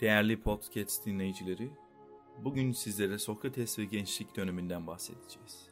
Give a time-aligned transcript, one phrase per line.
[0.00, 1.70] Değerli podcast dinleyicileri,
[2.38, 5.68] bugün sizlere Sokrates ve gençlik döneminden bahsedeceğiz.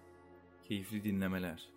[0.63, 1.69] Keyifli dinlemeler.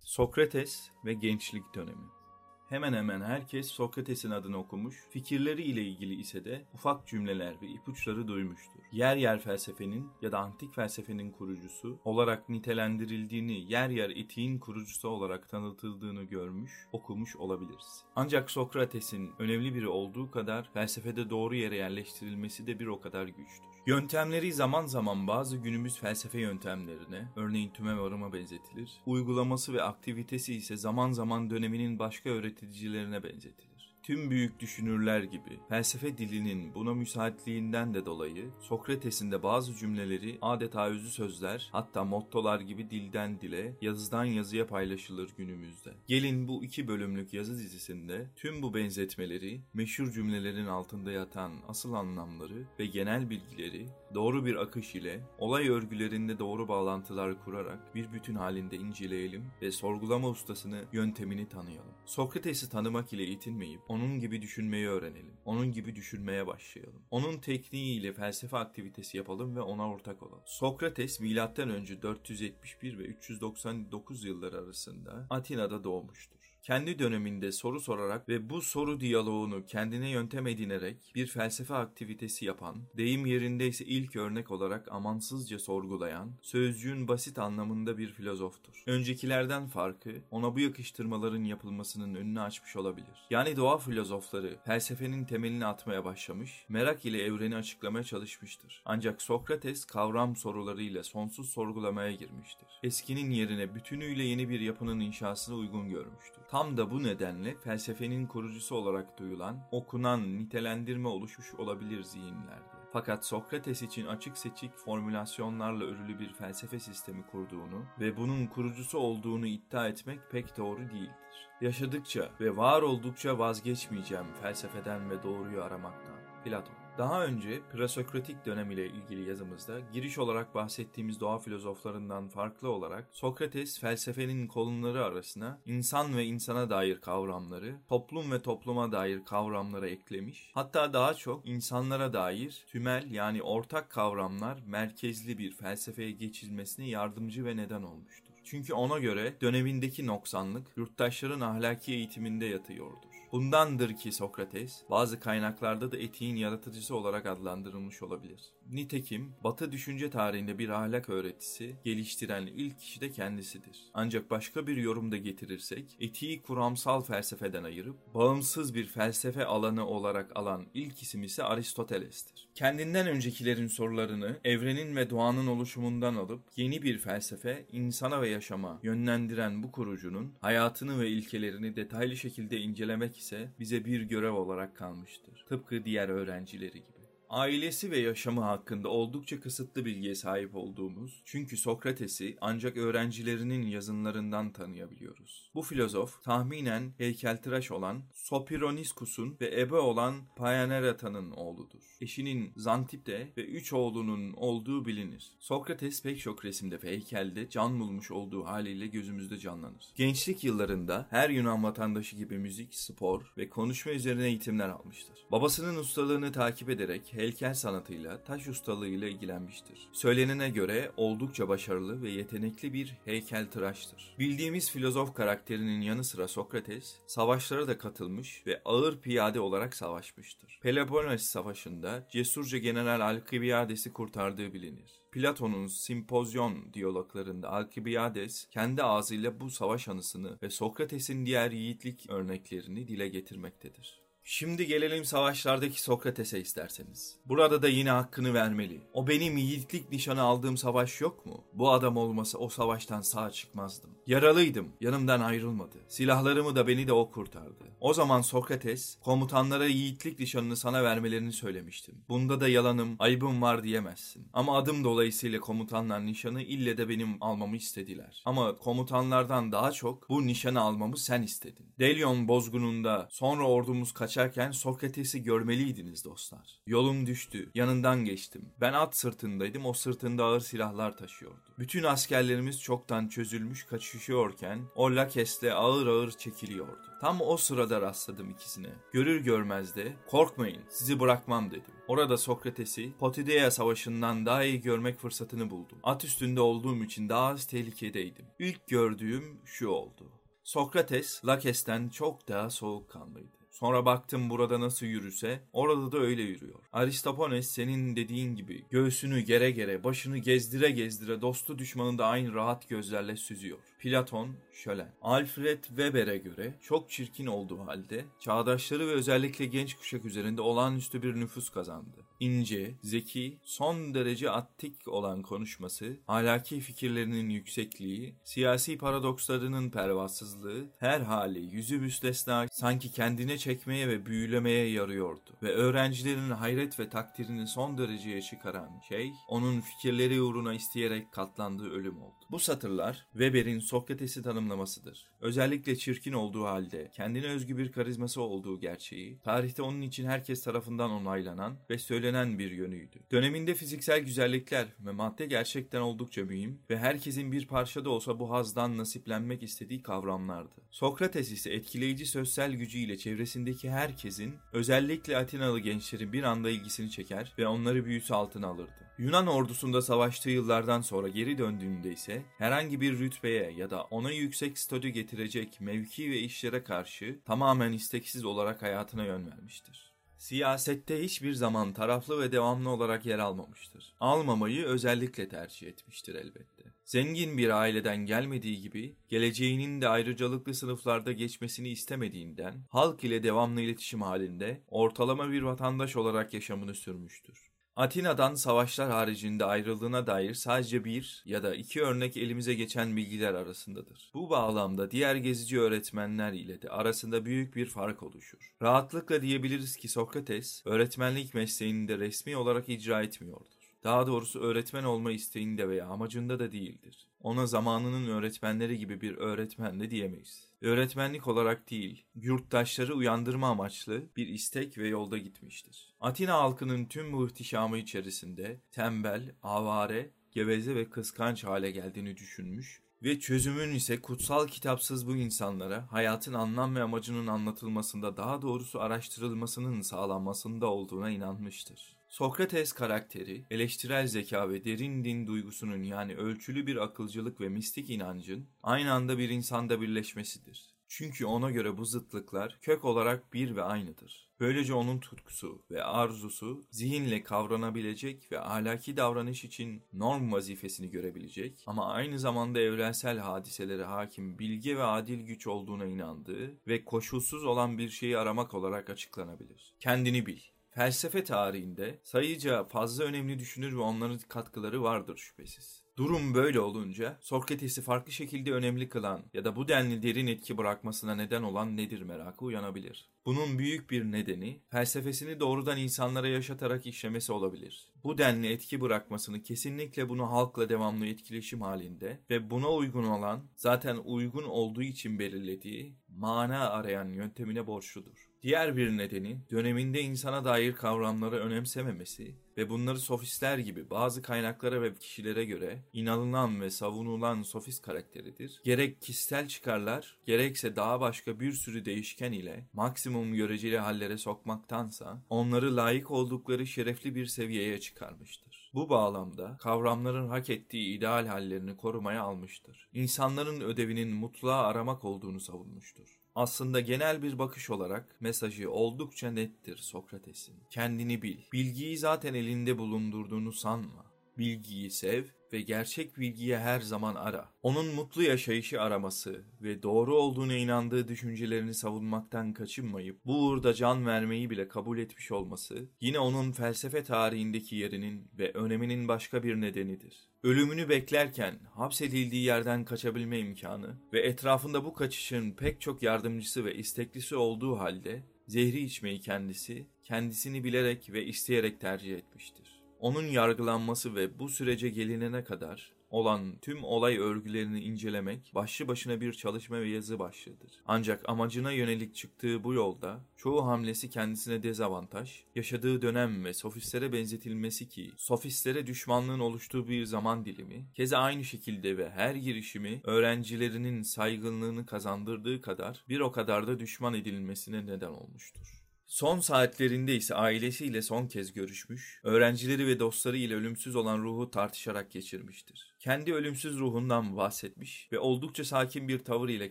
[0.00, 2.23] Sokrates ve gençlik dönemi
[2.68, 8.28] Hemen hemen herkes Sokrates'in adını okumuş, fikirleri ile ilgili ise de ufak cümleler ve ipuçları
[8.28, 8.80] duymuştur.
[8.92, 15.48] Yer yer felsefenin ya da antik felsefenin kurucusu olarak nitelendirildiğini, yer yer etiğin kurucusu olarak
[15.48, 18.04] tanıtıldığını görmüş, okumuş olabiliriz.
[18.16, 23.74] Ancak Sokrates'in önemli biri olduğu kadar felsefede doğru yere yerleştirilmesi de bir o kadar güçtür.
[23.86, 28.92] Yöntemleri zaman zaman bazı günümüz felsefe yöntemlerine, örneğin tüme varıma benzetilir.
[29.06, 32.30] Uygulaması ve aktivitesi ise zaman zaman döneminin başka
[32.62, 33.94] öğreticilerine benzetilir.
[34.02, 40.86] Tüm büyük düşünürler gibi felsefe dilinin buna müsaitliğinden de dolayı Sokrates'in de bazı cümleleri adeta
[40.86, 45.94] özü sözler hatta mottolar gibi dilden dile, yazıdan yazıya paylaşılır günümüzde.
[46.06, 52.64] Gelin bu iki bölümlük yazı dizisinde tüm bu benzetmeleri, meşhur cümlelerin altında yatan asıl anlamları
[52.78, 58.76] ve genel bilgileri doğru bir akış ile olay örgülerinde doğru bağlantılar kurarak bir bütün halinde
[58.76, 61.94] inceleyelim ve sorgulama ustasını, yöntemini tanıyalım.
[62.06, 65.34] Sokrates'i tanımak ile yetinmeyip onun gibi düşünmeyi öğrenelim.
[65.44, 67.02] Onun gibi düşünmeye başlayalım.
[67.10, 70.42] Onun tekniğiyle felsefe aktivitesi yapalım ve ona ortak olalım.
[70.44, 72.02] Sokrates M.Ö.
[72.02, 79.66] 471 ve 399 yılları arasında Atina'da doğmuştur kendi döneminde soru sorarak ve bu soru diyaloğunu
[79.66, 87.08] kendine yöntem edinerek bir felsefe aktivitesi yapan, deyim yerindeyse ilk örnek olarak amansızca sorgulayan, sözcüğün
[87.08, 88.82] basit anlamında bir filozoftur.
[88.86, 93.26] Öncekilerden farkı ona bu yakıştırmaların yapılmasının önünü açmış olabilir.
[93.30, 98.82] Yani doğa filozofları felsefenin temelini atmaya başlamış, merak ile evreni açıklamaya çalışmıştır.
[98.84, 102.68] Ancak Sokrates kavram sorularıyla sonsuz sorgulamaya girmiştir.
[102.82, 106.44] Eskinin yerine bütünüyle yeni bir yapının inşasını uygun görmüştür.
[106.54, 112.74] Tam da bu nedenle felsefenin kurucusu olarak duyulan, okunan nitelendirme oluşmuş olabilir zihinlerde.
[112.92, 119.46] Fakat Sokrates için açık seçik formülasyonlarla örülü bir felsefe sistemi kurduğunu ve bunun kurucusu olduğunu
[119.46, 121.48] iddia etmek pek doğru değildir.
[121.60, 126.23] Yaşadıkça ve var oldukça vazgeçmeyeceğim felsefeden ve doğruyu aramaktan.
[126.44, 133.08] Platon daha önce presokratik dönem ile ilgili yazımızda giriş olarak bahsettiğimiz doğa filozoflarından farklı olarak
[133.12, 140.50] Sokrates felsefenin kolonları arasına insan ve insana dair kavramları, toplum ve topluma dair kavramları eklemiş.
[140.54, 147.56] Hatta daha çok insanlara dair tümel yani ortak kavramlar merkezli bir felsefeye geçilmesine yardımcı ve
[147.56, 148.34] neden olmuştur.
[148.44, 153.13] Çünkü ona göre dönemindeki noksanlık yurttaşların ahlaki eğitiminde yatıyordur.
[153.34, 158.40] Bundandır ki Sokrates bazı kaynaklarda da etiğin yaratıcısı olarak adlandırılmış olabilir.
[158.70, 163.90] Nitekim Batı düşünce tarihinde bir ahlak öğretisi geliştiren ilk kişi de kendisidir.
[163.94, 170.66] Ancak başka bir yorumda getirirsek etiği kuramsal felsefeden ayırıp bağımsız bir felsefe alanı olarak alan
[170.74, 172.48] ilk isim ise Aristoteles'tir.
[172.54, 179.62] Kendinden öncekilerin sorularını evrenin ve doğanın oluşumundan alıp yeni bir felsefe insana ve yaşama yönlendiren
[179.62, 185.44] bu kurucunun hayatını ve ilkelerini detaylı şekilde incelemek ise bize bir görev olarak kalmıştır.
[185.48, 186.93] Tıpkı diğer öğrencileri gibi
[187.30, 195.50] ailesi ve yaşamı hakkında oldukça kısıtlı bilgiye sahip olduğumuz, çünkü Sokrates'i ancak öğrencilerinin yazınlarından tanıyabiliyoruz.
[195.54, 201.82] Bu filozof tahminen heykeltıraş olan Sopironiskus'un ve ebe olan Payanerata'nın oğludur.
[202.00, 205.30] Eşinin Zantip'te ve üç oğlunun olduğu bilinir.
[205.38, 209.84] Sokrates pek çok resimde ve heykelde can bulmuş olduğu haliyle gözümüzde canlanır.
[209.96, 215.18] Gençlik yıllarında her Yunan vatandaşı gibi müzik, spor ve konuşma üzerine eğitimler almıştır.
[215.32, 219.88] Babasının ustalığını takip ederek heykel sanatıyla, taş ustalığıyla ilgilenmiştir.
[219.92, 224.14] Söylenene göre oldukça başarılı ve yetenekli bir heykeltıraştır.
[224.18, 230.58] Bildiğimiz filozof karakterinin yanı sıra Sokrates, savaşlara da katılmış ve ağır piyade olarak savaşmıştır.
[230.62, 234.90] Peloponnes Savaşı'nda cesurca General Alkibiades'i kurtardığı bilinir.
[235.12, 243.08] Platon'un simpozyon diyaloglarında Alkibiades kendi ağzıyla bu savaş anısını ve Sokrates'in diğer yiğitlik örneklerini dile
[243.08, 244.03] getirmektedir.
[244.26, 247.16] Şimdi gelelim savaşlardaki Sokrates'e isterseniz.
[247.26, 248.80] Burada da yine hakkını vermeli.
[248.92, 251.44] O benim yiğitlik nişanı aldığım savaş yok mu?
[251.52, 253.90] Bu adam olmasa o savaştan sağ çıkmazdım.
[254.06, 255.76] Yaralıydım, yanımdan ayrılmadı.
[255.88, 257.64] Silahlarımı da beni de o kurtardı.
[257.80, 261.94] O zaman Sokrates, komutanlara yiğitlik nişanını sana vermelerini söylemiştim.
[262.08, 264.28] Bunda da yalanım, ayıbım var diyemezsin.
[264.32, 268.22] Ama adım dolayısıyla komutanlar nişanı ille de benim almamı istediler.
[268.24, 271.66] Ama komutanlardan daha çok bu nişanı almamı sen istedin.
[271.78, 276.60] Delyon bozgununda sonra ordumuz kaç kaçarken Sokrates'i görmeliydiniz dostlar.
[276.66, 278.52] Yolum düştü, yanından geçtim.
[278.60, 281.40] Ben at sırtındaydım, o sırtında ağır silahlar taşıyordu.
[281.58, 286.82] Bütün askerlerimiz çoktan çözülmüş kaçışıyorken o Lakes'le ağır ağır çekiliyordu.
[287.00, 288.70] Tam o sırada rastladım ikisine.
[288.92, 291.74] Görür görmez de korkmayın sizi bırakmam dedim.
[291.88, 295.78] Orada Sokrates'i Potideia savaşından daha iyi görmek fırsatını buldum.
[295.82, 298.26] At üstünde olduğum için daha az tehlikedeydim.
[298.38, 300.12] İlk gördüğüm şu oldu.
[300.44, 303.43] Sokrates, Lakes'ten çok daha soğukkanlıydı.
[303.54, 306.58] Sonra baktım burada nasıl yürüse orada da öyle yürüyor.
[306.72, 312.68] Aristofanes senin dediğin gibi göğsünü gere gere başını gezdire gezdire dostu düşmanı da aynı rahat
[312.68, 313.58] gözlerle süzüyor.
[313.78, 314.86] Platon şöyle.
[315.02, 321.14] Alfred Weber'e göre çok çirkin olduğu halde çağdaşları ve özellikle genç kuşak üzerinde olağanüstü bir
[321.14, 321.96] nüfus kazandı.
[322.24, 331.40] İnce, zeki, son derece attik olan konuşması, ahlaki fikirlerinin yüksekliği, siyasi paradokslarının pervasızlığı, her hali
[331.40, 335.30] yüzü müstesna sanki kendine çekmeye ve büyülemeye yarıyordu.
[335.42, 342.02] Ve öğrencilerin hayret ve takdirini son dereceye çıkaran şey, onun fikirleri uğruna isteyerek katlandığı ölüm
[342.02, 342.14] oldu.
[342.30, 345.06] Bu satırlar Weber'in Sokrates'i tanımlamasıdır.
[345.20, 350.90] Özellikle çirkin olduğu halde kendine özgü bir karizması olduğu gerçeği, tarihte onun için herkes tarafından
[350.90, 352.98] onaylanan ve söylenen bir yönüydü.
[353.12, 358.30] Döneminde fiziksel güzellikler ve madde gerçekten oldukça mühim ve herkesin bir parça da olsa bu
[358.30, 360.54] hazdan nasiplenmek istediği kavramlardı.
[360.70, 367.46] Sokrates ise etkileyici sözsel gücüyle çevresindeki herkesin, özellikle Atinalı gençlerin bir anda ilgisini çeker ve
[367.46, 368.84] onları büyüsü altına alırdı.
[368.98, 374.58] Yunan ordusunda savaştığı yıllardan sonra geri döndüğünde ise herhangi bir rütbeye ya da ona yüksek
[374.58, 379.93] statü getirecek mevki ve işlere karşı tamamen isteksiz olarak hayatına yön vermiştir.
[380.18, 383.94] Siyasette hiçbir zaman taraflı ve devamlı olarak yer almamıştır.
[384.00, 386.64] Almamayı özellikle tercih etmiştir elbette.
[386.84, 394.02] Zengin bir aileden gelmediği gibi geleceğinin de ayrıcalıklı sınıflarda geçmesini istemediğinden halk ile devamlı iletişim
[394.02, 397.53] halinde ortalama bir vatandaş olarak yaşamını sürmüştür.
[397.76, 404.10] Atina'dan savaşlar haricinde ayrıldığına dair sadece bir ya da iki örnek elimize geçen bilgiler arasındadır.
[404.14, 408.54] Bu bağlamda diğer gezici öğretmenler ile de arasında büyük bir fark oluşur.
[408.62, 413.64] Rahatlıkla diyebiliriz ki Sokrates, öğretmenlik mesleğini de resmi olarak icra etmiyordur.
[413.84, 417.06] Daha doğrusu öğretmen olma isteğinde veya amacında da değildir.
[417.20, 420.48] Ona zamanının öğretmenleri gibi bir öğretmen de diyemeyiz.
[420.64, 425.94] Öğretmenlik olarak değil, yurttaşları uyandırma amaçlı bir istek ve yolda gitmiştir.
[426.00, 433.20] Atina halkının tüm bu ihtişamı içerisinde tembel, avare, geveze ve kıskanç hale geldiğini düşünmüş ve
[433.20, 440.66] çözümün ise kutsal kitapsız bu insanlara hayatın anlam ve amacının anlatılmasında daha doğrusu araştırılmasının sağlanmasında
[440.66, 441.96] olduğuna inanmıştır.
[442.14, 448.46] Sokrates karakteri, eleştirel zeka ve derin din duygusunun yani ölçülü bir akılcılık ve mistik inancın
[448.62, 450.74] aynı anda bir insanda birleşmesidir.
[450.88, 454.30] Çünkü ona göre bu zıtlıklar kök olarak bir ve aynıdır.
[454.40, 461.92] Böylece onun tutkusu ve arzusu zihinle kavranabilecek ve ahlaki davranış için norm vazifesini görebilecek ama
[461.92, 467.88] aynı zamanda evrensel hadiselere hakim bilge ve adil güç olduğuna inandığı ve koşulsuz olan bir
[467.88, 469.74] şeyi aramak olarak açıklanabilir.
[469.80, 470.40] Kendini bil.
[470.74, 475.84] Felsefe tarihinde sayıca fazla önemli düşünür ve onların katkıları vardır şüphesiz.
[475.96, 481.14] Durum böyle olunca Sokrates'i farklı şekilde önemli kılan ya da bu denli derin etki bırakmasına
[481.14, 483.10] neden olan nedir merakı uyanabilir.
[483.26, 487.92] Bunun büyük bir nedeni felsefesini doğrudan insanlara yaşatarak işlemesi olabilir.
[488.04, 493.96] Bu denli etki bırakmasını kesinlikle bunu halkla devamlı etkileşim halinde ve buna uygun olan zaten
[493.96, 498.33] uygun olduğu için belirlediği mana arayan yöntemine borçludur.
[498.44, 504.94] Diğer bir nedeni döneminde insana dair kavramları önemsememesi ve bunları sofistler gibi bazı kaynaklara ve
[504.94, 508.60] kişilere göre inanılan ve savunulan sofist karakteridir.
[508.64, 515.76] Gerek kişisel çıkarlar gerekse daha başka bir sürü değişken ile maksimum göreceli hallere sokmaktansa onları
[515.76, 518.70] layık oldukları şerefli bir seviyeye çıkarmıştır.
[518.74, 522.88] Bu bağlamda kavramların hak ettiği ideal hallerini korumaya almıştır.
[522.92, 526.23] İnsanların ödevinin mutluğa aramak olduğunu savunmuştur.
[526.34, 530.54] Aslında genel bir bakış olarak mesajı oldukça nettir Sokrates'in.
[530.70, 531.38] Kendini bil.
[531.52, 534.04] Bilgiyi zaten elinde bulundurduğunu sanma.
[534.38, 535.24] Bilgiyi sev
[535.54, 537.48] ve gerçek bilgiye her zaman ara.
[537.62, 544.50] Onun mutlu yaşayışı araması ve doğru olduğuna inandığı düşüncelerini savunmaktan kaçınmayıp bu uğurda can vermeyi
[544.50, 550.28] bile kabul etmiş olması yine onun felsefe tarihindeki yerinin ve öneminin başka bir nedenidir.
[550.42, 557.36] Ölümünü beklerken hapsedildiği yerden kaçabilme imkanı ve etrafında bu kaçışın pek çok yardımcısı ve isteklisi
[557.36, 562.63] olduğu halde zehri içmeyi kendisi, kendisini bilerek ve isteyerek tercih etmiştir.
[563.04, 569.32] Onun yargılanması ve bu sürece gelinene kadar olan tüm olay örgülerini incelemek başlı başına bir
[569.32, 570.70] çalışma ve yazı başlığıdır.
[570.86, 577.88] Ancak amacına yönelik çıktığı bu yolda çoğu hamlesi kendisine dezavantaj, yaşadığı dönem ve sofistlere benzetilmesi
[577.88, 584.86] ki sofistlere düşmanlığın oluştuğu bir zaman dilimi, keza aynı şekilde ve her girişimi öğrencilerinin saygınlığını
[584.86, 588.83] kazandırdığı kadar bir o kadar da düşman edilmesine neden olmuştur.
[589.06, 595.10] Son saatlerinde ise ailesiyle son kez görüşmüş, öğrencileri ve dostları ile ölümsüz olan ruhu tartışarak
[595.10, 595.94] geçirmiştir.
[596.00, 599.70] Kendi ölümsüz ruhundan bahsetmiş ve oldukça sakin bir tavır ile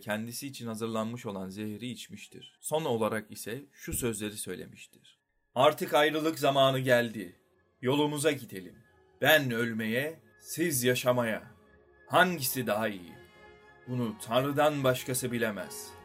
[0.00, 2.58] kendisi için hazırlanmış olan zehri içmiştir.
[2.60, 5.18] Son olarak ise şu sözleri söylemiştir.
[5.54, 7.40] Artık ayrılık zamanı geldi.
[7.82, 8.76] Yolumuza gidelim.
[9.20, 11.54] Ben ölmeye, siz yaşamaya.
[12.06, 13.12] Hangisi daha iyi?
[13.88, 16.03] Bunu Tanrı'dan başkası bilemez.''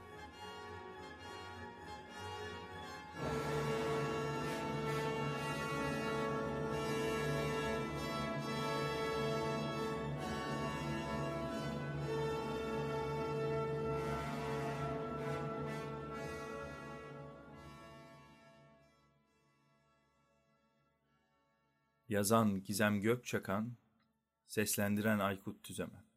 [22.09, 23.77] Yazan Gizem Gökçakan,
[24.47, 26.08] seslendiren Aykut Tüzemen.